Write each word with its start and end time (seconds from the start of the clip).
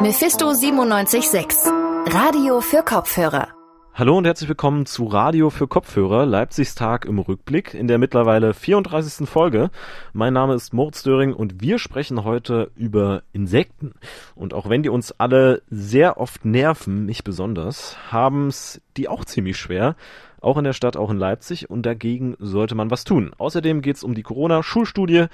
Mephisto 0.00 0.52
976, 0.52 1.72
Radio 2.06 2.60
für 2.60 2.84
Kopfhörer. 2.84 3.48
Hallo 3.92 4.16
und 4.16 4.26
herzlich 4.26 4.48
willkommen 4.48 4.86
zu 4.86 5.06
Radio 5.06 5.50
für 5.50 5.66
Kopfhörer, 5.66 6.24
Leipzigs 6.24 6.76
Tag 6.76 7.04
im 7.04 7.18
Rückblick 7.18 7.74
in 7.74 7.88
der 7.88 7.98
mittlerweile 7.98 8.54
34. 8.54 9.28
Folge. 9.28 9.70
Mein 10.12 10.34
Name 10.34 10.54
ist 10.54 10.72
Moritz 10.72 11.02
Döring 11.02 11.34
und 11.34 11.60
wir 11.60 11.80
sprechen 11.80 12.22
heute 12.22 12.70
über 12.76 13.24
Insekten. 13.32 13.94
Und 14.36 14.54
auch 14.54 14.68
wenn 14.68 14.84
die 14.84 14.88
uns 14.88 15.10
alle 15.18 15.62
sehr 15.68 16.20
oft 16.20 16.44
nerven, 16.44 17.04
mich 17.04 17.24
besonders, 17.24 17.96
haben 18.12 18.46
es 18.46 18.80
die 18.96 19.08
auch 19.08 19.24
ziemlich 19.24 19.56
schwer. 19.56 19.96
Auch 20.40 20.58
in 20.58 20.64
der 20.64 20.74
Stadt, 20.74 20.96
auch 20.96 21.10
in 21.10 21.18
Leipzig 21.18 21.68
und 21.68 21.84
dagegen 21.84 22.36
sollte 22.38 22.76
man 22.76 22.92
was 22.92 23.02
tun. 23.02 23.32
Außerdem 23.36 23.82
geht 23.82 23.96
es 23.96 24.04
um 24.04 24.14
die 24.14 24.22
Corona-Schulstudie, 24.22 25.26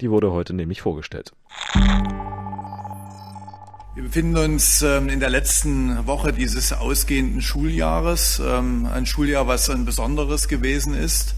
die 0.00 0.10
wurde 0.12 0.30
heute 0.30 0.54
nämlich 0.54 0.80
vorgestellt. 0.80 1.32
Wir 3.94 4.04
befinden 4.04 4.38
uns 4.38 4.80
ähm, 4.80 5.10
in 5.10 5.20
der 5.20 5.28
letzten 5.28 6.06
Woche 6.06 6.32
dieses 6.32 6.72
ausgehenden 6.72 7.42
Schuljahres. 7.42 8.40
Ähm, 8.42 8.86
ein 8.86 9.04
Schuljahr, 9.04 9.46
was 9.46 9.68
ein 9.68 9.84
besonderes 9.84 10.48
gewesen 10.48 10.94
ist, 10.94 11.34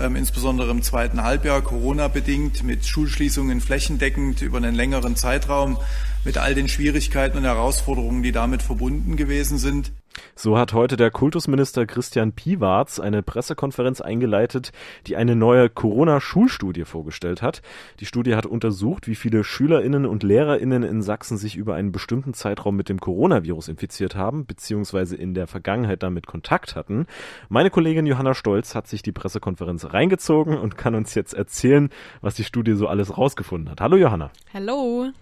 ähm, 0.00 0.16
insbesondere 0.16 0.72
im 0.72 0.82
zweiten 0.82 1.22
Halbjahr, 1.22 1.62
Corona-bedingt, 1.62 2.64
mit 2.64 2.84
Schulschließungen 2.84 3.60
flächendeckend 3.60 4.42
über 4.42 4.56
einen 4.56 4.74
längeren 4.74 5.14
Zeitraum, 5.14 5.78
mit 6.24 6.38
all 6.38 6.56
den 6.56 6.66
Schwierigkeiten 6.66 7.38
und 7.38 7.44
Herausforderungen, 7.44 8.24
die 8.24 8.32
damit 8.32 8.62
verbunden 8.62 9.16
gewesen 9.16 9.58
sind. 9.58 9.92
So 10.42 10.58
hat 10.58 10.72
heute 10.72 10.96
der 10.96 11.12
Kultusminister 11.12 11.86
Christian 11.86 12.32
Piwarz 12.32 12.98
eine 12.98 13.22
Pressekonferenz 13.22 14.00
eingeleitet, 14.00 14.72
die 15.06 15.14
eine 15.14 15.36
neue 15.36 15.70
Corona-Schulstudie 15.70 16.84
vorgestellt 16.84 17.42
hat. 17.42 17.62
Die 18.00 18.06
Studie 18.06 18.34
hat 18.34 18.44
untersucht, 18.44 19.06
wie 19.06 19.14
viele 19.14 19.44
Schülerinnen 19.44 20.04
und 20.04 20.24
Lehrerinnen 20.24 20.82
in 20.82 21.00
Sachsen 21.00 21.36
sich 21.36 21.54
über 21.54 21.76
einen 21.76 21.92
bestimmten 21.92 22.34
Zeitraum 22.34 22.74
mit 22.74 22.88
dem 22.88 22.98
Coronavirus 22.98 23.68
infiziert 23.68 24.16
haben, 24.16 24.44
beziehungsweise 24.44 25.14
in 25.14 25.32
der 25.32 25.46
Vergangenheit 25.46 26.02
damit 26.02 26.26
Kontakt 26.26 26.74
hatten. 26.74 27.06
Meine 27.48 27.70
Kollegin 27.70 28.06
Johanna 28.06 28.34
Stolz 28.34 28.74
hat 28.74 28.88
sich 28.88 29.02
die 29.02 29.12
Pressekonferenz 29.12 29.92
reingezogen 29.92 30.58
und 30.58 30.76
kann 30.76 30.96
uns 30.96 31.14
jetzt 31.14 31.34
erzählen, 31.34 31.88
was 32.20 32.34
die 32.34 32.42
Studie 32.42 32.74
so 32.74 32.88
alles 32.88 33.16
rausgefunden 33.16 33.70
hat. 33.70 33.80
Hallo 33.80 33.96
Johanna. 33.96 34.32
Hallo. 34.52 35.12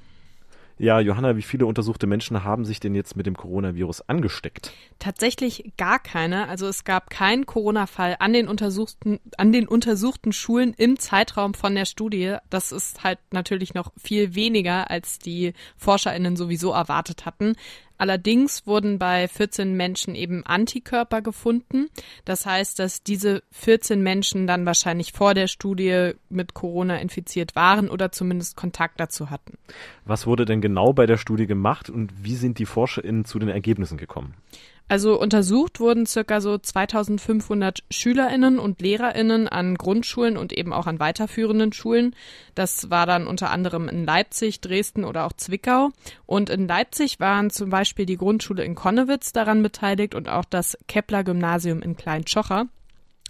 Ja, 0.81 0.99
Johanna, 0.99 1.37
wie 1.37 1.43
viele 1.43 1.67
untersuchte 1.67 2.07
Menschen 2.07 2.43
haben 2.43 2.65
sich 2.65 2.81
denn 2.81 2.95
jetzt 2.95 3.15
mit 3.15 3.27
dem 3.27 3.37
Coronavirus 3.37 4.09
angesteckt? 4.09 4.73
Tatsächlich 4.99 5.75
gar 5.77 5.99
keine. 5.99 6.49
Also 6.49 6.67
es 6.69 6.85
gab 6.85 7.11
keinen 7.11 7.45
Corona-Fall 7.45 8.17
an 8.19 8.33
den 8.33 8.49
untersuchten, 8.49 9.21
an 9.37 9.53
den 9.53 9.69
untersuchten 9.69 10.33
Schulen 10.33 10.73
im 10.73 10.99
Zeitraum 10.99 11.53
von 11.53 11.75
der 11.75 11.85
Studie. 11.85 12.37
Das 12.49 12.73
ist 12.73 13.05
halt 13.05 13.19
natürlich 13.31 13.75
noch 13.75 13.93
viel 14.03 14.35
weniger, 14.35 14.91
als 14.91 15.19
die 15.19 15.53
ForscherInnen 15.77 16.37
sowieso 16.37 16.73
erwartet 16.73 17.27
hatten. 17.27 17.57
Allerdings 18.01 18.67
wurden 18.67 18.99
bei 18.99 19.29
14 19.29 19.77
Menschen 19.77 20.15
eben 20.15 20.43
Antikörper 20.47 21.21
gefunden. 21.21 21.91
Das 22.25 22.47
heißt, 22.47 22.79
dass 22.79 23.03
diese 23.03 23.43
14 23.53 24.03
Menschen 24.03 24.47
dann 24.47 24.65
wahrscheinlich 24.65 25.13
vor 25.13 25.35
der 25.35 25.49
Studie 25.49 26.13
mit 26.31 26.55
Corona 26.55 26.97
infiziert 26.97 27.55
waren 27.55 27.91
oder 27.91 28.11
zumindest 28.11 28.57
Kontakt 28.57 28.99
dazu 29.01 29.29
hatten. 29.29 29.59
Was 30.07 30.27
wurde 30.27 30.47
denn 30.47 30.63
genau 30.63 30.95
bei 30.95 31.05
der 31.05 31.19
Studie 31.19 31.47
gemacht 31.47 31.91
und 31.91 32.25
wie 32.25 32.37
sind 32.37 32.59
die 32.59 32.65
ForscherInnen 32.65 33.27
zu 33.27 33.39
den 33.39 33.51
Ergebnissen 33.51 33.99
gekommen? 33.99 34.33
Also 34.91 35.21
untersucht 35.21 35.79
wurden 35.79 36.05
circa 36.05 36.41
so 36.41 36.59
2500 36.59 37.85
SchülerInnen 37.93 38.59
und 38.59 38.83
LehrerInnen 38.83 39.47
an 39.47 39.77
Grundschulen 39.77 40.37
und 40.37 40.53
eben 40.53 40.73
auch 40.73 40.89
an 40.89 40.99
weiterführenden 40.99 41.73
Schulen. 41.73 42.17
Das 42.57 42.91
war 42.91 43.07
dann 43.07 43.29
unter 43.29 43.53
anderem 43.53 43.89
in 43.89 44.05
Leipzig, 44.05 44.61
Dresden 44.61 45.05
oder 45.05 45.27
auch 45.27 45.33
Zwickau. 45.33 45.91
Und 46.27 46.51
in 46.51 46.67
Leipzig 46.67 47.21
waren 47.21 47.51
zum 47.51 47.71
Beispiel 47.71 48.05
die 48.05 48.17
Grundschule 48.17 48.65
in 48.65 48.75
Konnewitz 48.75 49.33
daran 49.33 49.63
beteiligt 49.63 50.17
und 50.17 50.29
auch 50.29 50.45
das 50.45 50.77
Kepler 50.89 51.23
Gymnasium 51.23 51.83
in 51.83 51.97
Kleintschocher. 51.97 52.67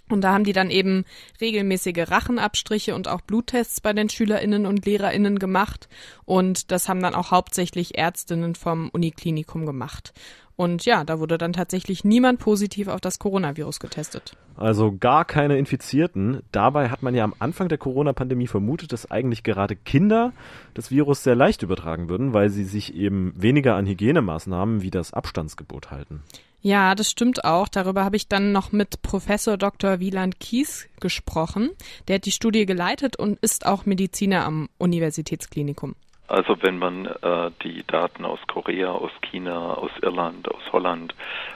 Und 0.09 0.21
da 0.21 0.33
haben 0.33 0.43
die 0.43 0.53
dann 0.53 0.71
eben 0.71 1.05
regelmäßige 1.39 2.09
Rachenabstriche 2.09 2.95
und 2.95 3.07
auch 3.07 3.21
Bluttests 3.21 3.81
bei 3.81 3.93
den 3.93 4.09
SchülerInnen 4.09 4.65
und 4.65 4.83
LehrerInnen 4.85 5.37
gemacht. 5.37 5.89
Und 6.25 6.71
das 6.71 6.89
haben 6.89 7.03
dann 7.03 7.13
auch 7.13 7.29
hauptsächlich 7.29 7.99
Ärztinnen 7.99 8.55
vom 8.55 8.89
Uniklinikum 8.89 9.67
gemacht. 9.67 10.11
Und 10.61 10.85
ja, 10.85 11.03
da 11.03 11.17
wurde 11.17 11.39
dann 11.39 11.53
tatsächlich 11.53 12.03
niemand 12.03 12.39
positiv 12.39 12.87
auf 12.87 13.01
das 13.01 13.17
Coronavirus 13.17 13.79
getestet. 13.79 14.37
Also 14.55 14.95
gar 14.95 15.25
keine 15.25 15.57
Infizierten. 15.57 16.43
Dabei 16.51 16.89
hat 16.89 17.01
man 17.01 17.15
ja 17.15 17.23
am 17.23 17.33
Anfang 17.39 17.67
der 17.67 17.79
Corona-Pandemie 17.79 18.45
vermutet, 18.45 18.93
dass 18.93 19.09
eigentlich 19.09 19.41
gerade 19.41 19.75
Kinder 19.75 20.33
das 20.75 20.91
Virus 20.91 21.23
sehr 21.23 21.33
leicht 21.33 21.63
übertragen 21.63 22.09
würden, 22.09 22.35
weil 22.35 22.51
sie 22.51 22.63
sich 22.63 22.93
eben 22.93 23.33
weniger 23.35 23.75
an 23.75 23.87
Hygienemaßnahmen 23.87 24.83
wie 24.83 24.91
das 24.91 25.13
Abstandsgebot 25.13 25.89
halten. 25.89 26.21
Ja, 26.61 26.93
das 26.93 27.09
stimmt 27.09 27.43
auch. 27.43 27.67
Darüber 27.67 28.05
habe 28.05 28.17
ich 28.17 28.27
dann 28.27 28.51
noch 28.51 28.71
mit 28.71 29.01
Professor 29.01 29.57
Dr. 29.57 29.99
Wieland 29.99 30.39
Kies 30.39 30.87
gesprochen. 30.99 31.71
Der 32.07 32.17
hat 32.17 32.25
die 32.27 32.31
Studie 32.31 32.67
geleitet 32.67 33.15
und 33.15 33.39
ist 33.39 33.65
auch 33.65 33.87
Mediziner 33.87 34.45
am 34.45 34.69
Universitätsklinikum. 34.77 35.95
Also 36.27 36.55
wenn 36.61 36.77
man 36.77 37.07
äh, 37.07 37.51
die 37.61 37.83
Daten 37.85 38.23
aus 38.23 38.39
Korea, 38.47 38.91
aus 38.91 39.11
China, 39.21 39.73
aus 39.73 39.91
Irland, 40.01 40.49
aus 40.49 40.61
Holland, 40.71 41.13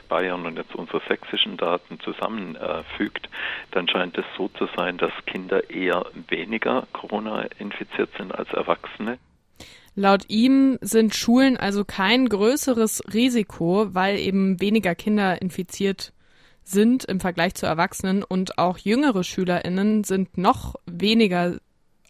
Bayern 0.10 0.46
und 0.46 0.58
jetzt 0.58 0.76
unsere 0.76 1.02
sächsischen 1.08 1.56
Daten 1.56 2.00
zusammenfügt, 2.02 3.26
äh, 3.26 3.30
dann 3.72 3.88
scheint 3.88 4.18
es 4.18 4.26
so 4.38 4.50
zu 4.50 4.68
sein, 4.76 4.98
dass 4.98 5.14
Kinder 5.26 5.70
eher 5.70 6.06
weniger 6.28 6.88
Corona 6.92 7.44
infiziert 7.58 8.10
sind 8.18 8.36
als 8.36 8.52
Erwachsene. 8.52 9.18
Laut 9.96 10.26
ihm 10.28 10.78
sind 10.82 11.16
Schulen 11.16 11.56
also 11.56 11.86
kein 11.86 12.28
größeres 12.28 13.02
Risiko, 13.14 13.88
weil 13.94 14.20
eben 14.20 14.60
weniger 14.60 14.94
Kinder 14.94 15.42
infiziert 15.42 16.12
sind 16.66 17.06
im 17.06 17.22
Vergleich 17.22 17.56
zu 17.56 17.66
Erwachsenen 17.66 18.24
und 18.24 18.58
auch 18.58 18.78
jüngere 18.78 19.24
Schülerinnen 19.24 20.04
sind 20.04 20.38
noch 20.38 20.76
weniger 20.86 21.58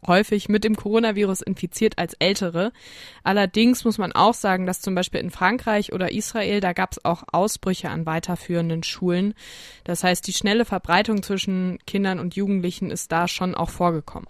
häufig 0.08 0.50
mit 0.50 0.64
dem 0.64 0.76
Coronavirus 0.76 1.42
infiziert 1.42 1.98
als 1.98 2.14
ältere. 2.20 2.72
Allerdings 3.24 3.86
muss 3.86 3.98
man 3.98 4.12
auch 4.12 4.34
sagen, 4.34 4.66
dass 4.66 4.82
zum 4.82 4.96
Beispiel 4.96 5.20
in 5.20 5.32
Frankreich 5.32 5.94
oder 5.94 6.12
Israel, 6.12 6.60
da 6.60 6.74
gab 6.74 6.94
es 6.94 7.06
auch 7.06 7.24
Ausbrüche 7.32 7.90
an 7.90 8.06
weiterführenden 8.06 8.84
Schulen. 8.84 9.34
Das 9.84 10.04
heißt, 10.04 10.26
die 10.28 10.34
schnelle 10.34 10.66
Verbreitung 10.66 11.24
zwischen 11.24 11.80
Kindern 11.86 12.20
und 12.20 12.36
Jugendlichen 12.36 12.92
ist 12.92 13.12
da 13.12 13.28
schon 13.28 13.56
auch 13.56 13.70
vorgekommen. 13.70 14.28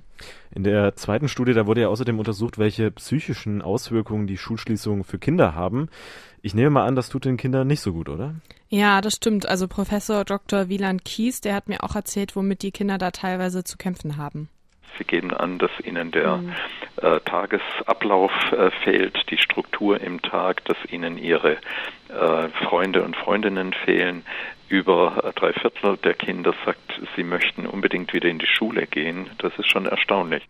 In 0.51 0.63
der 0.63 0.95
zweiten 0.95 1.27
Studie, 1.27 1.53
da 1.53 1.67
wurde 1.67 1.81
ja 1.81 1.87
außerdem 1.89 2.17
untersucht, 2.19 2.57
welche 2.57 2.91
psychischen 2.91 3.61
Auswirkungen 3.61 4.27
die 4.27 4.37
Schulschließungen 4.37 5.03
für 5.03 5.19
Kinder 5.19 5.55
haben. 5.55 5.89
Ich 6.41 6.53
nehme 6.53 6.69
mal 6.69 6.85
an, 6.85 6.95
das 6.95 7.09
tut 7.09 7.25
den 7.25 7.37
Kindern 7.37 7.67
nicht 7.67 7.81
so 7.81 7.91
gut, 7.91 8.07
oder? 8.07 8.35
Ja, 8.69 9.01
das 9.01 9.15
stimmt. 9.15 9.47
Also 9.47 9.67
Professor 9.67 10.23
Dr. 10.23 10.69
Wieland 10.69 11.03
Kies, 11.03 11.41
der 11.41 11.55
hat 11.55 11.67
mir 11.67 11.83
auch 11.83 11.95
erzählt, 11.95 12.35
womit 12.35 12.61
die 12.61 12.71
Kinder 12.71 12.97
da 12.97 13.11
teilweise 13.11 13.63
zu 13.63 13.77
kämpfen 13.77 14.17
haben. 14.17 14.49
Sie 14.97 15.03
geben 15.03 15.31
an, 15.31 15.59
dass 15.59 15.71
Ihnen 15.83 16.11
der 16.11 16.37
mhm. 16.37 16.53
äh, 17.01 17.19
Tagesablauf 17.21 18.31
äh, 18.51 18.71
fehlt, 18.83 19.29
die 19.29 19.37
Struktur 19.37 19.99
im 19.99 20.21
Tag, 20.21 20.63
dass 20.65 20.77
Ihnen 20.89 21.17
Ihre 21.17 21.57
äh, 22.09 22.49
Freunde 22.67 23.03
und 23.03 23.15
Freundinnen 23.15 23.73
fehlen. 23.73 24.25
Über 24.69 25.23
äh, 25.23 25.33
drei 25.33 25.53
Viertel 25.53 25.97
der 25.97 26.13
Kinder 26.13 26.53
sagt, 26.65 27.01
sie 27.15 27.23
möchten 27.23 27.65
unbedingt 27.65 28.13
wieder 28.13 28.29
in 28.29 28.39
die 28.39 28.47
Schule 28.47 28.87
gehen. 28.87 29.29
Das 29.37 29.53
ist 29.57 29.69
schon 29.69 29.85
erstaunlich. 29.85 30.43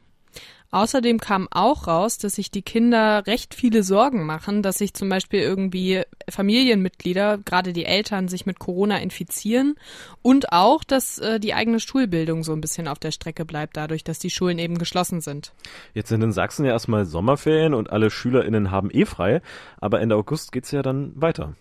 Außerdem 0.71 1.19
kam 1.19 1.47
auch 1.51 1.87
raus, 1.87 2.17
dass 2.17 2.35
sich 2.35 2.51
die 2.51 2.61
Kinder 2.61 3.25
recht 3.27 3.53
viele 3.53 3.83
Sorgen 3.83 4.25
machen, 4.25 4.61
dass 4.61 4.77
sich 4.77 4.93
zum 4.93 5.09
Beispiel 5.09 5.39
irgendwie 5.39 6.03
Familienmitglieder, 6.29 7.37
gerade 7.37 7.71
die 7.71 7.85
Eltern, 7.85 8.27
sich 8.27 8.45
mit 8.45 8.59
Corona 8.59 8.97
infizieren 8.97 9.75
und 10.21 10.51
auch, 10.51 10.83
dass 10.83 11.19
äh, 11.19 11.39
die 11.39 11.53
eigene 11.53 11.79
Schulbildung 11.79 12.43
so 12.43 12.53
ein 12.53 12.61
bisschen 12.61 12.87
auf 12.87 12.99
der 12.99 13.11
Strecke 13.11 13.45
bleibt, 13.45 13.77
dadurch, 13.77 14.03
dass 14.03 14.19
die 14.19 14.29
Schulen 14.29 14.59
eben 14.59 14.77
geschlossen 14.77 15.21
sind. 15.21 15.53
Jetzt 15.93 16.09
sind 16.09 16.21
in 16.21 16.31
Sachsen 16.31 16.65
ja 16.65 16.71
erstmal 16.71 17.05
Sommerferien 17.05 17.73
und 17.73 17.89
alle 17.89 18.09
SchülerInnen 18.09 18.71
haben 18.71 18.89
eh 18.91 19.05
frei, 19.05 19.41
aber 19.79 20.01
Ende 20.01 20.15
August 20.15 20.51
geht's 20.51 20.71
ja 20.71 20.81
dann 20.81 21.13
weiter. 21.15 21.53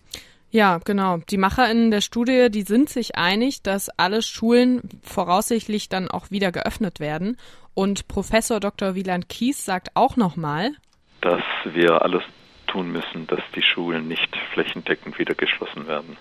Ja, 0.55 0.79
genau. 0.85 1.17
Die 1.17 1.35
MacherInnen 1.35 1.91
der 1.91 1.99
Studie, 1.99 2.47
die 2.49 2.61
sind 2.61 2.87
sich 2.87 3.17
einig, 3.17 3.61
dass 3.61 3.89
alle 3.89 4.21
Schulen 4.21 5.01
voraussichtlich 5.03 5.89
dann 5.89 6.09
auch 6.09 6.31
wieder 6.31 6.53
geöffnet 6.53 7.01
werden. 7.01 7.35
Und 7.73 8.07
Professor 8.07 8.61
Dr. 8.61 8.95
Wieland 8.95 9.27
Kies 9.27 9.65
sagt 9.65 9.89
auch 9.95 10.15
nochmal, 10.15 10.71
dass 11.19 11.41
wir 11.65 12.01
alles 12.01 12.23
tun 12.65 12.91
müssen, 12.91 13.27
dass 13.27 13.41
die 13.55 13.61
Schulen 13.61 14.07
nicht 14.07 14.35
flächendeckend 14.53 15.17
wieder 15.19 15.35
geschlossen 15.35 15.87
werden. 15.87 16.17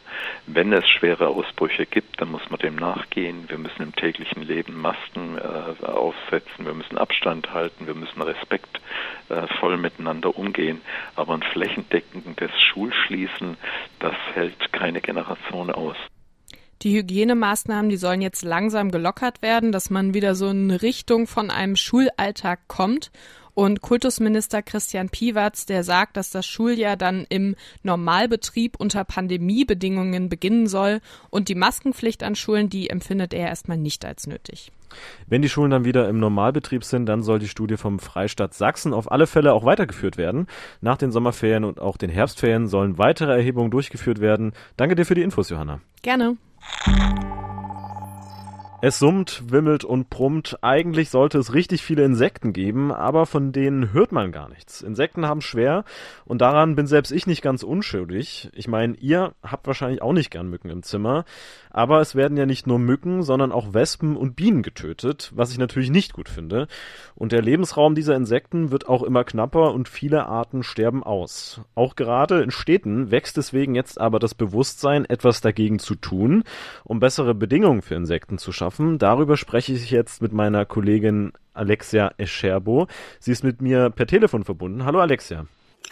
Wenn 0.46 0.72
es 0.72 0.88
schwere 0.88 1.28
Ausbrüche 1.28 1.86
gibt, 1.86 2.20
dann 2.20 2.30
muss 2.30 2.48
man 2.50 2.58
dem 2.60 2.76
nachgehen. 2.76 3.44
Wir 3.48 3.58
müssen 3.58 3.82
im 3.82 3.94
täglichen 3.94 4.42
Leben 4.42 4.80
Masken 4.80 5.38
äh, 5.38 5.84
aufsetzen, 5.84 6.66
wir 6.66 6.74
müssen 6.74 6.98
Abstand 6.98 7.52
halten, 7.52 7.86
wir 7.86 7.94
müssen 7.94 8.22
respektvoll 8.22 9.74
äh, 9.74 9.76
miteinander 9.76 10.36
umgehen. 10.36 10.80
Aber 11.16 11.34
ein 11.34 11.42
flächendeckendes 11.42 12.50
Schulschließen, 12.60 13.56
das 14.00 14.14
hält 14.34 14.72
keine 14.72 15.00
Generation 15.00 15.70
aus. 15.70 15.96
Die 16.82 16.98
Hygienemaßnahmen, 16.98 17.88
die 17.88 17.96
sollen 17.96 18.20
jetzt 18.20 18.42
langsam 18.42 18.90
gelockert 18.90 19.40
werden, 19.40 19.72
dass 19.72 19.88
man 19.88 20.12
wieder 20.12 20.34
so 20.34 20.48
in 20.48 20.70
Richtung 20.70 21.26
von 21.26 21.50
einem 21.50 21.76
Schulalltag 21.76 22.68
kommt. 22.68 23.10
Und 23.54 23.80
Kultusminister 23.80 24.62
Christian 24.62 25.08
Piwatz, 25.08 25.66
der 25.66 25.84
sagt, 25.84 26.16
dass 26.16 26.30
das 26.30 26.44
Schuljahr 26.46 26.96
dann 26.96 27.24
im 27.28 27.54
Normalbetrieb 27.82 28.76
unter 28.78 29.04
Pandemiebedingungen 29.04 30.28
beginnen 30.28 30.66
soll 30.66 31.00
und 31.30 31.48
die 31.48 31.54
Maskenpflicht 31.54 32.22
an 32.22 32.34
Schulen, 32.34 32.68
die 32.68 32.90
empfindet 32.90 33.32
er 33.32 33.48
erstmal 33.48 33.78
nicht 33.78 34.04
als 34.04 34.26
nötig. 34.26 34.72
Wenn 35.26 35.42
die 35.42 35.48
Schulen 35.48 35.70
dann 35.70 35.84
wieder 35.84 36.08
im 36.08 36.18
Normalbetrieb 36.18 36.84
sind, 36.84 37.06
dann 37.06 37.22
soll 37.22 37.38
die 37.38 37.48
Studie 37.48 37.76
vom 37.76 37.98
Freistaat 37.98 38.54
Sachsen 38.54 38.92
auf 38.92 39.10
alle 39.10 39.26
Fälle 39.26 39.52
auch 39.52 39.64
weitergeführt 39.64 40.16
werden. 40.16 40.46
Nach 40.80 40.96
den 40.96 41.10
Sommerferien 41.10 41.64
und 41.64 41.80
auch 41.80 41.96
den 41.96 42.10
Herbstferien 42.10 42.68
sollen 42.68 42.98
weitere 42.98 43.32
Erhebungen 43.32 43.70
durchgeführt 43.70 44.20
werden. 44.20 44.52
Danke 44.76 44.94
dir 44.94 45.04
für 45.04 45.14
die 45.14 45.22
Infos, 45.22 45.50
Johanna. 45.50 45.80
Gerne. 46.02 46.36
Es 48.86 48.98
summt, 48.98 49.44
wimmelt 49.50 49.82
und 49.82 50.10
brummt. 50.10 50.58
Eigentlich 50.60 51.08
sollte 51.08 51.38
es 51.38 51.54
richtig 51.54 51.80
viele 51.80 52.04
Insekten 52.04 52.52
geben, 52.52 52.92
aber 52.92 53.24
von 53.24 53.50
denen 53.50 53.94
hört 53.94 54.12
man 54.12 54.30
gar 54.30 54.50
nichts. 54.50 54.82
Insekten 54.82 55.24
haben 55.24 55.40
schwer 55.40 55.84
und 56.26 56.42
daran 56.42 56.76
bin 56.76 56.86
selbst 56.86 57.10
ich 57.10 57.26
nicht 57.26 57.40
ganz 57.40 57.62
unschuldig. 57.62 58.50
Ich 58.52 58.68
meine, 58.68 58.94
ihr 58.96 59.32
habt 59.42 59.66
wahrscheinlich 59.66 60.02
auch 60.02 60.12
nicht 60.12 60.30
gern 60.30 60.50
Mücken 60.50 60.68
im 60.68 60.82
Zimmer, 60.82 61.24
aber 61.70 62.02
es 62.02 62.14
werden 62.14 62.36
ja 62.36 62.44
nicht 62.44 62.66
nur 62.66 62.78
Mücken, 62.78 63.22
sondern 63.22 63.52
auch 63.52 63.72
Wespen 63.72 64.18
und 64.18 64.36
Bienen 64.36 64.62
getötet, 64.62 65.32
was 65.34 65.50
ich 65.50 65.56
natürlich 65.56 65.88
nicht 65.88 66.12
gut 66.12 66.28
finde. 66.28 66.68
Und 67.14 67.32
der 67.32 67.40
Lebensraum 67.40 67.94
dieser 67.94 68.16
Insekten 68.16 68.70
wird 68.70 68.86
auch 68.86 69.02
immer 69.02 69.24
knapper 69.24 69.72
und 69.72 69.88
viele 69.88 70.26
Arten 70.26 70.62
sterben 70.62 71.02
aus. 71.02 71.62
Auch 71.74 71.96
gerade 71.96 72.42
in 72.42 72.50
Städten 72.50 73.10
wächst 73.10 73.38
deswegen 73.38 73.74
jetzt 73.74 73.98
aber 73.98 74.18
das 74.18 74.34
Bewusstsein, 74.34 75.06
etwas 75.06 75.40
dagegen 75.40 75.78
zu 75.78 75.94
tun, 75.94 76.44
um 76.84 77.00
bessere 77.00 77.34
Bedingungen 77.34 77.80
für 77.80 77.94
Insekten 77.94 78.36
zu 78.36 78.52
schaffen 78.52 78.73
schaffen. 78.74 78.98
Darüber 78.98 79.36
spreche 79.36 79.72
ich 79.72 79.90
jetzt 79.90 80.20
mit 80.20 80.32
meiner 80.32 80.64
Kollegin 80.64 81.32
Alexia 81.52 82.12
Escherbo. 82.18 82.88
Sie 83.20 83.32
ist 83.32 83.44
mit 83.44 83.62
mir 83.62 83.90
per 83.90 84.06
Telefon 84.06 84.44
verbunden. 84.44 84.84
Hallo 84.84 85.00
Alexia. 85.00 85.46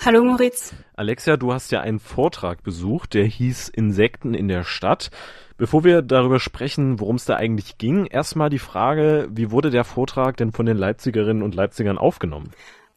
Hallo 0.05 0.25
Moritz. 0.25 0.75
Alexia, 0.97 1.37
du 1.37 1.53
hast 1.53 1.71
ja 1.71 1.81
einen 1.81 2.01
Vortrag 2.01 2.63
besucht, 2.63 3.15
der 3.15 3.25
hieß 3.25 3.69
Insekten 3.69 4.35
in 4.35 4.49
der 4.49 4.65
Stadt. 4.65 5.11
Bevor 5.59 5.85
wir 5.85 6.03
darüber 6.03 6.41
sprechen, 6.41 6.99
worum 6.99 7.17
es 7.17 7.27
da 7.27 7.37
eigentlich 7.37 7.79
ging, 7.79 8.07
erstmal 8.07 8.49
die 8.51 8.59
Frage, 8.59 9.29
wie 9.31 9.51
wurde 9.51 9.71
der 9.71 9.85
Vortrag 9.85 10.37
denn 10.39 10.51
von 10.51 10.67
den 10.67 10.77
Leipzigerinnen 10.77 11.43
und 11.43 11.55
Leipzigern 11.55 11.99
aufgenommen? 11.99 12.51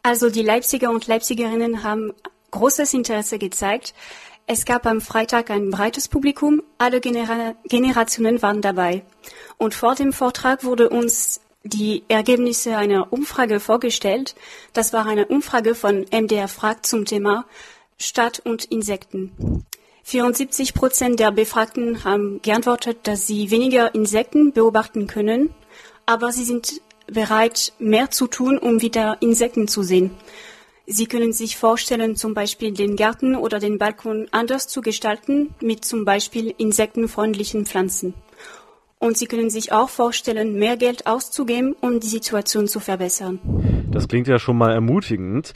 Also 0.04 0.32
die 0.32 0.42
Leipziger 0.42 0.90
und 0.90 1.06
Leipzigerinnen 1.06 1.84
haben 1.84 2.14
großes 2.52 2.94
Interesse 2.94 3.38
gezeigt. 3.38 3.94
Es 4.48 4.66
gab 4.66 4.86
am 4.86 5.02
Freitag 5.02 5.50
ein 5.50 5.72
breites 5.72 6.08
Publikum, 6.08 6.62
alle 6.78 7.02
Genera 7.02 7.56
Generationen 7.64 8.44
waren 8.44 8.62
dabei. 8.62 9.04
Und 9.58 9.74
vor 9.74 9.96
dem 9.96 10.14
Vortrag 10.14 10.64
wurde 10.64 10.90
uns 10.90 11.42
die 11.64 12.04
Ergebnisse 12.10 12.78
einer 12.78 13.12
Umfrage 13.12 13.60
vorgestellt. 13.60 14.36
Das 14.74 14.94
war 14.94 15.08
eine 15.08 15.26
Umfrage 15.26 15.74
von 15.74 16.06
MDR 16.12 16.48
Fragt 16.48 16.86
zum 16.86 17.06
Thema 17.06 17.46
Stadt 17.98 18.40
und 18.40 18.66
Insekten. 18.66 19.66
74 20.04 20.76
Prozent 20.76 21.20
der 21.20 21.32
Befragten 21.32 22.04
haben 22.04 22.40
geantwortet, 22.44 23.00
dass 23.04 23.26
sie 23.26 23.50
weniger 23.50 23.96
Insekten 23.96 24.54
beobachten 24.54 25.08
können, 25.08 25.50
aber 26.06 26.32
sie 26.32 26.44
sind 26.44 26.82
bereit, 27.08 27.74
mehr 27.80 28.12
zu 28.12 28.28
tun, 28.28 28.60
um 28.60 28.82
wieder 28.82 29.18
Insekten 29.22 29.68
zu 29.68 29.82
sehen. 29.82 30.12
Sie 30.88 31.08
können 31.08 31.34
sich 31.34 31.58
vorstellen, 31.58 32.16
zum 32.16 32.34
Beispiel 32.34 32.72
den 32.72 32.96
Garten 32.96 33.36
oder 33.36 33.60
den 33.60 33.80
Balkon 33.80 34.28
anders 34.32 34.68
zu 34.68 34.82
gestalten, 34.82 35.56
mit 35.60 35.84
zum 35.84 36.06
Beispiel 36.06 36.54
insektenfreundlichen 36.58 37.66
Pflanzen. 37.66 38.14
Und 39.00 39.18
Sie 39.18 39.26
können 39.26 39.50
sich 39.50 39.72
auch 39.72 39.90
vorstellen, 39.90 40.56
mehr 40.56 40.78
Geld 40.78 41.08
auszugeben, 41.08 41.76
um 41.82 42.00
die 42.00 42.08
Situation 42.08 42.68
zu 42.68 42.80
verbessern. 42.80 43.40
Das 43.92 44.08
klingt 44.08 44.28
ja 44.28 44.40
schon 44.40 44.58
mal 44.58 44.74
ermutigend. 44.74 45.54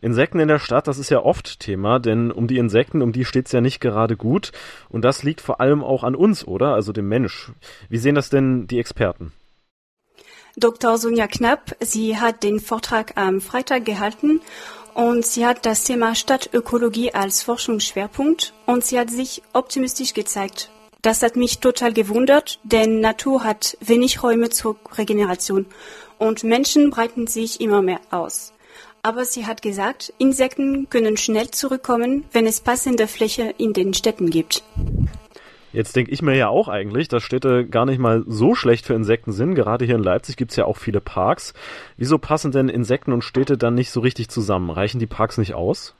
Insekten 0.00 0.38
in 0.38 0.48
der 0.48 0.60
Stadt, 0.60 0.86
das 0.86 0.98
ist 0.98 1.10
ja 1.10 1.22
oft 1.24 1.58
Thema, 1.58 1.98
denn 1.98 2.30
um 2.30 2.46
die 2.46 2.58
Insekten, 2.58 3.02
um 3.02 3.10
die 3.10 3.24
steht's 3.24 3.50
ja 3.50 3.60
nicht 3.60 3.80
gerade 3.80 4.16
gut. 4.16 4.52
Und 4.88 5.04
das 5.04 5.24
liegt 5.24 5.40
vor 5.40 5.60
allem 5.60 5.82
auch 5.82 6.04
an 6.04 6.14
uns, 6.14 6.46
oder? 6.46 6.74
Also 6.74 6.92
dem 6.92 7.08
Mensch. 7.08 7.52
Wie 7.88 7.98
sehen 7.98 8.14
das 8.14 8.30
denn 8.30 8.68
die 8.68 8.78
Experten? 8.78 9.32
Dr. 10.58 10.98
Sonja 10.98 11.28
Knapp, 11.28 11.76
sie 11.78 12.16
hat 12.16 12.42
den 12.42 12.58
Vortrag 12.58 13.12
am 13.16 13.40
Freitag 13.40 13.84
gehalten 13.84 14.40
und 14.92 15.24
sie 15.24 15.46
hat 15.46 15.64
das 15.64 15.84
Thema 15.84 16.16
Stadtökologie 16.16 17.14
als 17.14 17.44
Forschungsschwerpunkt 17.44 18.54
und 18.66 18.84
sie 18.84 18.98
hat 18.98 19.08
sich 19.10 19.42
optimistisch 19.52 20.14
gezeigt. 20.14 20.70
Das 21.00 21.22
hat 21.22 21.36
mich 21.36 21.60
total 21.60 21.92
gewundert, 21.92 22.58
denn 22.64 22.98
Natur 23.00 23.44
hat 23.44 23.76
wenig 23.80 24.20
Räume 24.24 24.50
zur 24.50 24.76
Regeneration 24.96 25.66
und 26.18 26.42
Menschen 26.42 26.90
breiten 26.90 27.28
sich 27.28 27.60
immer 27.60 27.80
mehr 27.80 28.00
aus. 28.10 28.52
Aber 29.02 29.24
sie 29.24 29.46
hat 29.46 29.62
gesagt, 29.62 30.12
Insekten 30.18 30.90
können 30.90 31.16
schnell 31.16 31.52
zurückkommen, 31.52 32.24
wenn 32.32 32.46
es 32.46 32.60
passende 32.60 33.06
Fläche 33.06 33.54
in 33.58 33.74
den 33.74 33.94
Städten 33.94 34.28
gibt. 34.28 34.64
Jetzt 35.72 35.96
denke 35.96 36.10
ich 36.10 36.22
mir 36.22 36.34
ja 36.34 36.48
auch 36.48 36.68
eigentlich, 36.68 37.08
dass 37.08 37.22
Städte 37.22 37.66
gar 37.66 37.84
nicht 37.84 37.98
mal 37.98 38.24
so 38.26 38.54
schlecht 38.54 38.86
für 38.86 38.94
Insekten 38.94 39.32
sind. 39.32 39.54
Gerade 39.54 39.84
hier 39.84 39.96
in 39.96 40.02
Leipzig 40.02 40.36
gibt's 40.36 40.56
ja 40.56 40.64
auch 40.64 40.78
viele 40.78 41.00
Parks. 41.00 41.52
Wieso 41.96 42.18
passen 42.18 42.52
denn 42.52 42.68
Insekten 42.68 43.12
und 43.12 43.22
Städte 43.22 43.58
dann 43.58 43.74
nicht 43.74 43.90
so 43.90 44.00
richtig 44.00 44.28
zusammen? 44.28 44.70
Reichen 44.70 44.98
die 44.98 45.06
Parks 45.06 45.36
nicht 45.36 45.54
aus? 45.54 45.94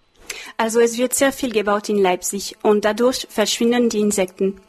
Also 0.56 0.80
es 0.80 0.98
wird 0.98 1.14
sehr 1.14 1.32
viel 1.32 1.52
gebaut 1.52 1.88
in 1.88 1.98
Leipzig 1.98 2.56
und 2.62 2.84
dadurch 2.84 3.26
verschwinden 3.30 3.88
die 3.88 4.00
Insekten. 4.00 4.60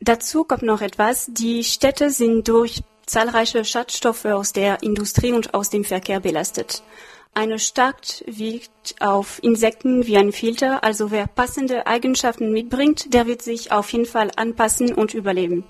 Dazu 0.00 0.44
kommt 0.44 0.62
noch 0.62 0.80
etwas. 0.80 1.28
Die 1.32 1.62
Städte 1.64 2.10
sind 2.10 2.48
durch 2.48 2.82
zahlreiche 3.06 3.64
Schadstoffe 3.64 4.24
aus 4.24 4.52
der 4.52 4.82
Industrie 4.82 5.32
und 5.32 5.52
aus 5.52 5.68
dem 5.68 5.84
Verkehr 5.84 6.20
belastet. 6.20 6.82
Eine 7.32 7.58
Stadt 7.58 8.24
wirkt 8.26 8.96
auf 9.00 9.42
Insekten 9.42 10.06
wie 10.06 10.16
ein 10.16 10.32
Filter, 10.32 10.82
also 10.82 11.10
wer 11.10 11.26
passende 11.26 11.86
Eigenschaften 11.86 12.52
mitbringt, 12.52 13.14
der 13.14 13.26
wird 13.26 13.40
sich 13.40 13.70
auf 13.70 13.92
jeden 13.92 14.06
Fall 14.06 14.30
anpassen 14.36 14.92
und 14.92 15.14
überleben. 15.14 15.64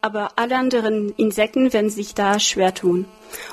Aber 0.00 0.32
alle 0.36 0.56
anderen 0.56 1.14
Insekten 1.16 1.72
werden 1.72 1.90
sich 1.90 2.14
da 2.14 2.40
schwer 2.40 2.74
tun. 2.74 3.04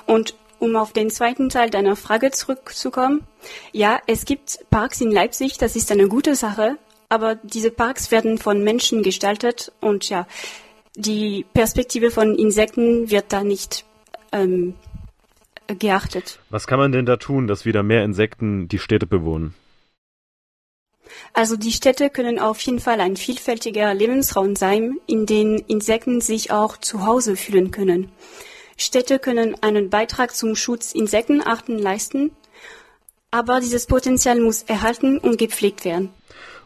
Und 0.06 0.36
um 0.60 0.76
auf 0.76 0.94
den 0.94 1.10
zweiten 1.10 1.50
Teil 1.50 1.70
deiner 1.70 1.96
Frage 1.96 2.32
zurückzukommen, 2.32 3.26
ja, 3.74 4.00
es 4.08 4.26
gibt 4.26 4.60
Parks 4.70 5.02
in 5.02 5.12
Leipzig, 5.12 5.58
das 5.58 5.76
ist 5.76 5.92
eine 5.92 6.08
gute 6.08 6.36
Sache, 6.36 6.78
aber 7.10 7.36
diese 7.36 7.72
Parks 7.72 8.12
werden 8.12 8.38
von 8.38 8.64
Menschen 8.64 9.04
gestaltet 9.04 9.74
und 9.82 10.08
ja, 10.08 10.26
die 10.96 11.46
Perspektive 11.54 12.12
von 12.12 12.36
Insekten 12.36 13.10
wird 13.10 13.26
da 13.34 13.44
nicht 13.44 13.86
ähm, 14.32 14.76
geachtet. 15.76 16.40
Was 16.50 16.68
kann 16.68 16.80
man 16.80 16.92
denn 16.92 17.06
da 17.06 17.18
tun, 17.18 17.48
dass 17.48 17.66
wieder 17.66 17.84
mehr 17.84 18.04
Insekten 18.04 18.68
die 18.68 18.80
Städte 18.80 19.08
bewohnen? 19.08 19.54
Also 21.34 21.56
die 21.56 21.72
Städte 21.72 22.10
können 22.10 22.40
auf 22.40 22.60
jeden 22.62 22.80
Fall 22.80 23.00
ein 23.02 23.18
vielfältiger 23.18 23.94
Lebensraum 23.94 24.56
sein, 24.56 24.98
in 25.08 25.26
dem 25.26 25.64
Insekten 25.68 26.22
sich 26.22 26.52
auch 26.52 26.78
zu 26.78 27.06
Hause 27.06 27.36
fühlen 27.36 27.72
können. 27.72 28.12
Städte 28.78 29.20
können 29.20 29.56
einen 29.62 29.90
Beitrag 29.90 30.36
zum 30.36 30.56
Schutz 30.56 30.92
Insektenarten 30.92 31.78
leisten, 31.78 32.32
aber 33.30 33.60
dieses 33.60 33.86
Potenzial 33.86 34.40
muss 34.40 34.64
erhalten 34.64 35.18
und 35.18 35.38
gepflegt 35.38 35.86
werden. 35.86 36.10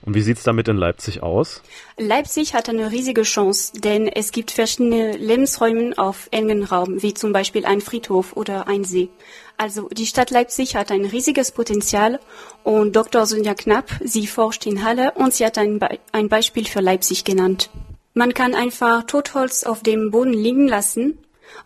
Und 0.06 0.14
wie 0.14 0.22
sieht's 0.22 0.44
damit 0.44 0.68
in 0.68 0.78
Leipzig 0.78 1.24
aus? 1.24 1.64
Leipzig 1.98 2.54
hat 2.54 2.70
eine 2.70 2.92
riesige 2.92 3.24
Chance, 3.24 3.74
denn 3.80 4.08
es 4.08 4.32
gibt 4.32 4.52
verschiedene 4.52 5.14
Lebensräume 5.18 5.98
auf 5.98 6.28
engen 6.30 6.64
Raum, 6.64 7.02
wie 7.02 7.16
zum 7.16 7.34
Beispiel 7.34 7.66
ein 7.66 7.82
Friedhof 7.82 8.36
oder 8.36 8.68
ein 8.68 8.84
See. 8.84 9.10
Also 9.58 9.90
die 9.90 10.06
Stadt 10.06 10.30
Leipzig 10.30 10.76
hat 10.76 10.92
ein 10.92 11.06
riesiges 11.06 11.52
Potenzial 11.52 12.20
und 12.64 12.96
Dr. 12.96 13.26
Sonja 13.26 13.56
Knapp, 13.56 13.90
sie 14.04 14.28
forscht 14.28 14.68
in 14.68 14.84
Halle 14.84 15.14
und 15.16 15.34
sie 15.34 15.46
hat 15.46 15.58
ein, 15.58 15.80
Be 15.80 15.98
ein 16.12 16.30
Beispiel 16.30 16.66
für 16.66 16.82
Leipzig 16.82 17.24
genannt. 17.24 17.72
Man 18.14 18.34
kann 18.34 18.54
einfach 18.54 19.04
Totholz 19.08 19.64
auf 19.64 19.82
dem 19.82 20.12
Boden 20.12 20.34
liegen 20.34 20.68
lassen 20.68 21.18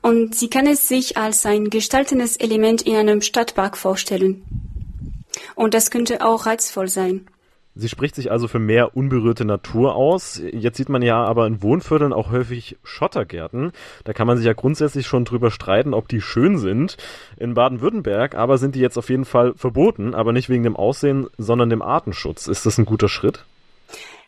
und 0.01 0.34
sie 0.34 0.50
kann 0.50 0.65
es 0.65 0.88
sich 0.88 1.17
als 1.17 1.46
ein 1.46 1.69
gestaltendes 1.69 2.38
Element 2.38 2.84
in 2.84 2.96
einem 2.96 3.22
Stadtpark 3.22 3.77
vorstellen. 3.77 4.43
Und 5.55 5.74
das 5.74 5.91
könnte 5.91 6.25
auch 6.25 6.46
reizvoll 6.46 6.88
sein. 6.88 7.27
Sie 7.79 7.88
spricht 7.88 8.15
sich 8.15 8.29
also 8.29 8.50
für 8.50 8.59
mehr 8.59 8.98
unberührte 8.98 9.45
Natur 9.45 9.95
aus. 9.95 10.41
Jetzt 10.51 10.75
sieht 10.75 10.89
man 10.89 11.01
ja 11.01 11.24
aber 11.24 11.48
in 11.48 11.63
Wohnvierteln 11.63 12.12
auch 12.12 12.29
häufig 12.29 12.77
Schottergärten. 12.83 13.71
Da 14.03 14.12
kann 14.12 14.27
man 14.27 14.36
sich 14.36 14.45
ja 14.45 14.51
grundsätzlich 14.51 15.07
schon 15.07 15.24
drüber 15.24 15.50
streiten, 15.50 15.93
ob 15.93 16.09
die 16.09 16.19
schön 16.19 16.57
sind. 16.57 16.98
In 17.38 17.53
Baden-Württemberg 17.53 18.36
aber 18.36 18.57
sind 18.57 18.75
die 18.75 18.81
jetzt 18.81 18.98
auf 18.98 19.09
jeden 19.09 19.24
Fall 19.24 19.53
verboten, 19.55 20.13
aber 20.13 20.33
nicht 20.33 20.50
wegen 20.50 20.63
dem 20.63 20.75
Aussehen, 20.75 21.27
sondern 21.38 21.69
dem 21.69 21.81
Artenschutz. 21.81 22.48
Ist 22.48 22.65
das 22.65 22.77
ein 22.77 22.86
guter 22.86 23.07
Schritt? 23.07 23.45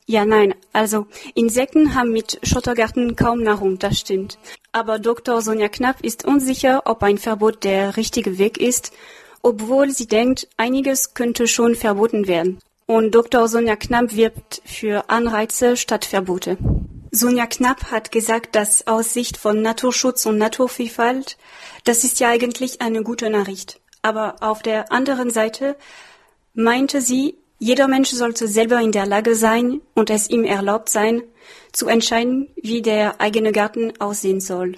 Ja, 0.05 0.23
nein. 0.25 0.55
Also 0.71 1.07
Insekten 1.35 1.93
haben 1.93 2.11
mit 2.11 2.39
Schottergärten 2.43 3.17
kaum 3.17 3.43
Nahrung, 3.43 3.79
das 3.79 3.99
stimmt. 3.99 4.39
Aber 4.71 4.97
Dr. 4.97 5.41
Sonja 5.41 5.67
Knapp 5.67 6.01
ist 6.01 6.23
unsicher, 6.23 6.83
ob 6.85 7.03
ein 7.03 7.17
Verbot 7.17 7.65
der 7.65 7.97
richtige 7.97 8.37
Weg 8.37 8.59
ist, 8.59 8.93
obwohl 9.41 9.89
sie 9.89 10.07
denkt, 10.07 10.47
einiges 10.55 11.13
könnte 11.13 11.47
schon 11.47 11.75
verboten 11.75 12.27
werden. 12.27 12.59
Und 12.91 13.15
Dr. 13.15 13.47
Sonja 13.47 13.77
Knapp 13.77 14.17
wirbt 14.17 14.61
für 14.65 15.09
Anreize 15.09 15.77
statt 15.77 16.03
Verbote. 16.03 16.57
Sonja 17.09 17.45
Knapp 17.45 17.89
hat 17.89 18.11
gesagt, 18.11 18.53
dass 18.53 18.85
aus 18.85 19.13
Sicht 19.13 19.37
von 19.37 19.61
Naturschutz 19.61 20.25
und 20.25 20.37
Naturvielfalt, 20.37 21.37
das 21.85 22.03
ist 22.03 22.19
ja 22.19 22.27
eigentlich 22.27 22.81
eine 22.81 23.01
gute 23.01 23.29
Nachricht. 23.29 23.79
Aber 24.01 24.35
auf 24.41 24.61
der 24.61 24.91
anderen 24.91 25.29
Seite 25.29 25.77
meinte 26.53 26.99
sie, 26.99 27.37
jeder 27.59 27.87
Mensch 27.87 28.09
sollte 28.09 28.49
selber 28.49 28.81
in 28.81 28.91
der 28.91 29.05
Lage 29.05 29.35
sein 29.35 29.79
und 29.93 30.09
es 30.09 30.29
ihm 30.29 30.43
erlaubt 30.43 30.89
sein, 30.89 31.23
zu 31.71 31.87
entscheiden, 31.87 32.49
wie 32.61 32.81
der 32.81 33.21
eigene 33.21 33.53
Garten 33.53 33.93
aussehen 33.99 34.41
soll. 34.41 34.75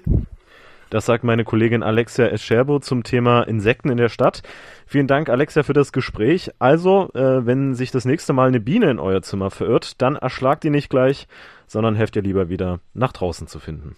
Das 0.94 1.08
sagt 1.08 1.24
meine 1.24 1.44
Kollegin 1.44 1.82
Alexia 1.82 2.28
Escherbo 2.28 2.78
zum 2.78 3.02
Thema 3.02 3.42
Insekten 3.42 3.90
in 3.90 3.98
der 3.98 4.10
Stadt. 4.10 4.44
Vielen 4.86 5.08
Dank, 5.08 5.28
Alexia, 5.28 5.64
für 5.64 5.74
das 5.74 5.92
Gespräch. 5.92 6.52
Also, 6.60 7.10
äh, 7.16 7.48
wenn 7.48 7.74
sich 7.74 7.90
das 7.90 8.06
nächste 8.06 8.32
Mal 8.32 8.50
eine 8.50 8.60
Biene 8.60 8.92
in 8.92 9.00
euer 9.00 9.24
Zimmer 9.24 9.50
verirrt, 9.50 10.00
dann 10.04 10.18
erschlagt 10.18 10.64
die 10.64 10.70
nicht 10.70 10.92
gleich, 10.92 11.28
sondern 11.66 11.96
helft 11.96 12.16
ihr 12.16 12.22
lieber 12.22 12.48
wieder 12.48 12.80
nach 12.94 13.12
draußen 13.12 13.48
zu 13.48 13.58
finden. 13.58 13.96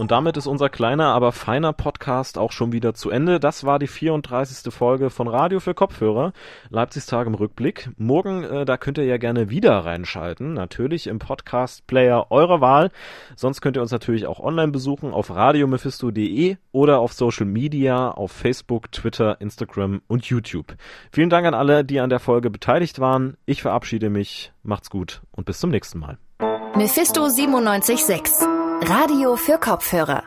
Und 0.00 0.12
damit 0.12 0.38
ist 0.38 0.46
unser 0.46 0.70
kleiner, 0.70 1.08
aber 1.08 1.30
feiner 1.30 1.74
Podcast 1.74 2.38
auch 2.38 2.52
schon 2.52 2.72
wieder 2.72 2.94
zu 2.94 3.10
Ende. 3.10 3.38
Das 3.38 3.64
war 3.64 3.78
die 3.78 3.86
34. 3.86 4.72
Folge 4.72 5.10
von 5.10 5.28
Radio 5.28 5.60
für 5.60 5.74
Kopfhörer. 5.74 6.32
Leipzigs 6.70 7.04
Tag 7.04 7.26
im 7.26 7.34
Rückblick. 7.34 7.90
Morgen, 7.98 8.42
äh, 8.44 8.64
da 8.64 8.78
könnt 8.78 8.96
ihr 8.96 9.04
ja 9.04 9.18
gerne 9.18 9.50
wieder 9.50 9.72
reinschalten. 9.72 10.54
Natürlich 10.54 11.06
im 11.06 11.18
Podcast-Player 11.18 12.28
eurer 12.30 12.62
Wahl. 12.62 12.90
Sonst 13.36 13.60
könnt 13.60 13.76
ihr 13.76 13.82
uns 13.82 13.90
natürlich 13.90 14.26
auch 14.26 14.40
online 14.40 14.72
besuchen 14.72 15.12
auf 15.12 15.28
radiomephisto.de 15.34 16.56
oder 16.72 17.00
auf 17.00 17.12
Social 17.12 17.44
Media, 17.44 18.10
auf 18.10 18.32
Facebook, 18.32 18.90
Twitter, 18.92 19.38
Instagram 19.42 20.00
und 20.06 20.24
YouTube. 20.24 20.76
Vielen 21.12 21.28
Dank 21.28 21.46
an 21.46 21.52
alle, 21.52 21.84
die 21.84 22.00
an 22.00 22.08
der 22.08 22.20
Folge 22.20 22.48
beteiligt 22.48 23.00
waren. 23.00 23.36
Ich 23.44 23.60
verabschiede 23.60 24.08
mich. 24.08 24.50
Macht's 24.62 24.88
gut 24.88 25.20
und 25.30 25.44
bis 25.44 25.60
zum 25.60 25.68
nächsten 25.68 25.98
Mal. 25.98 26.16
Mephisto 26.74 27.28
976 27.28 28.59
Radio 28.82 29.36
für 29.36 29.58
Kopfhörer 29.58 30.24